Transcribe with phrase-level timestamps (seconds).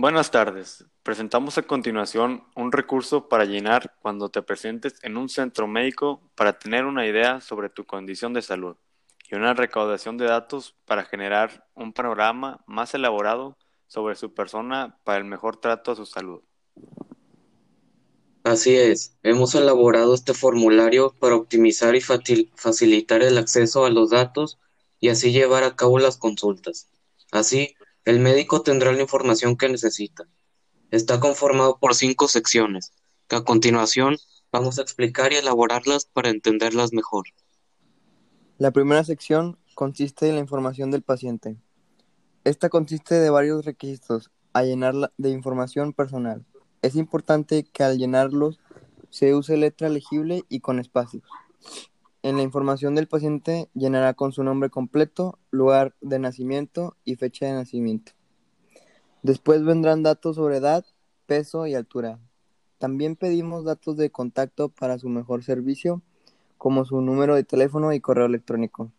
[0.00, 0.84] Buenas tardes.
[1.02, 6.56] Presentamos a continuación un recurso para llenar cuando te presentes en un centro médico para
[6.56, 8.76] tener una idea sobre tu condición de salud
[9.28, 13.58] y una recaudación de datos para generar un panorama más elaborado
[13.88, 16.42] sobre su persona para el mejor trato a su salud.
[18.44, 24.60] Así es, hemos elaborado este formulario para optimizar y facilitar el acceso a los datos
[25.00, 26.88] y así llevar a cabo las consultas.
[27.32, 27.74] Así,
[28.04, 30.24] el médico tendrá la información que necesita.
[30.90, 32.92] Está conformado por cinco secciones,
[33.28, 34.16] que a continuación
[34.50, 37.26] vamos a explicar y elaborarlas para entenderlas mejor.
[38.56, 41.56] La primera sección consiste en la información del paciente.
[42.44, 46.44] Esta consiste de varios requisitos a llenar de información personal.
[46.82, 48.58] Es importante que al llenarlos
[49.10, 51.24] se use letra legible y con espacios.
[52.22, 57.46] En la información del paciente llenará con su nombre completo, lugar de nacimiento y fecha
[57.46, 58.12] de nacimiento.
[59.22, 60.84] Después vendrán datos sobre edad,
[61.26, 62.18] peso y altura.
[62.78, 66.02] También pedimos datos de contacto para su mejor servicio,
[66.56, 68.90] como su número de teléfono y correo electrónico.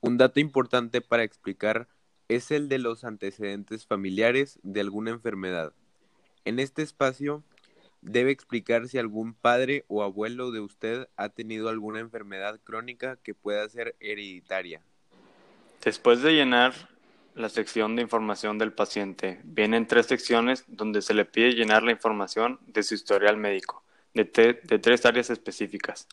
[0.00, 1.88] Un dato importante para explicar
[2.28, 5.72] es el de los antecedentes familiares de alguna enfermedad.
[6.44, 7.42] En este espacio
[8.00, 13.34] Debe explicar si algún padre o abuelo de usted ha tenido alguna enfermedad crónica que
[13.34, 14.82] pueda ser hereditaria.
[15.84, 16.74] Después de llenar
[17.34, 21.92] la sección de información del paciente, vienen tres secciones donde se le pide llenar la
[21.92, 26.08] información de su historial médico, de, tres áreas específicas.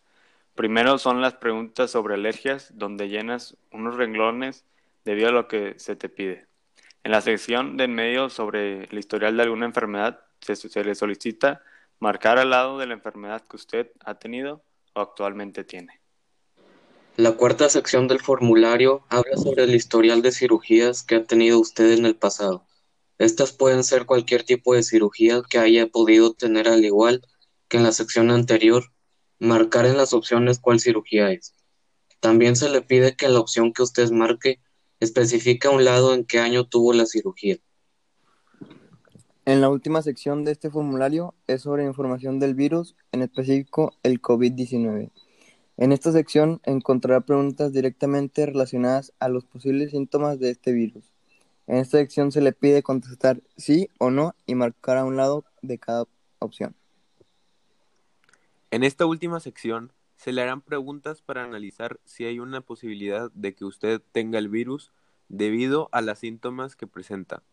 [0.53, 4.65] Primero son las preguntas sobre alergias, donde llenas unos renglones
[5.03, 6.45] debido a lo que se te pide.
[7.03, 11.61] En la sección de en medio sobre el historial de alguna enfermedad, se le solicita
[11.99, 16.01] marcar al lado de la enfermedad que usted ha tenido o actualmente tiene.
[17.17, 21.91] La cuarta sección del formulario habla sobre el historial de cirugías que ha tenido usted
[21.93, 22.65] en el pasado.
[23.17, 27.21] Estas pueden ser cualquier tipo de cirugía que haya podido tener al igual
[27.69, 28.91] que en la sección anterior,
[29.39, 31.55] marcar en las opciones cuál cirugía es.
[32.19, 34.59] También se le pide que la opción que usted marque
[34.99, 37.57] especifique a un lado en qué año tuvo la cirugía.
[39.47, 44.19] En la última sección de este formulario es sobre información del virus, en específico el
[44.19, 45.11] COVID-19.
[45.77, 51.13] En esta sección encontrará preguntas directamente relacionadas a los posibles síntomas de este virus.
[51.67, 55.45] En esta sección se le pide contestar sí o no y marcar a un lado
[55.61, 56.05] de cada
[56.39, 56.75] opción.
[58.71, 63.53] En esta última sección se le harán preguntas para analizar si hay una posibilidad de
[63.53, 64.91] que usted tenga el virus
[65.29, 67.43] debido a los síntomas que presenta.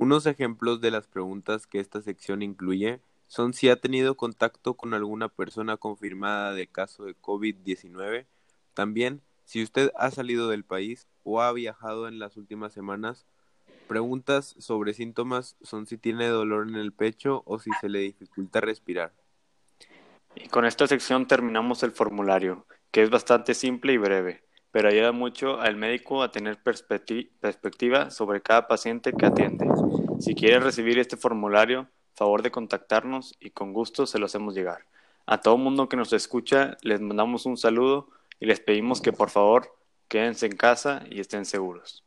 [0.00, 4.94] Unos ejemplos de las preguntas que esta sección incluye son si ha tenido contacto con
[4.94, 8.24] alguna persona confirmada de caso de COVID-19,
[8.72, 13.26] también si usted ha salido del país o ha viajado en las últimas semanas.
[13.88, 18.62] Preguntas sobre síntomas son si tiene dolor en el pecho o si se le dificulta
[18.62, 19.12] respirar.
[20.34, 25.12] Y con esta sección terminamos el formulario, que es bastante simple y breve pero ayuda
[25.12, 29.66] mucho al médico a tener perspectiva sobre cada paciente que atiende.
[30.20, 34.86] Si quiere recibir este formulario, favor de contactarnos y con gusto se lo hacemos llegar.
[35.26, 38.08] A todo mundo que nos escucha, les mandamos un saludo
[38.38, 39.76] y les pedimos que por favor
[40.08, 42.04] quédense en casa y estén seguros.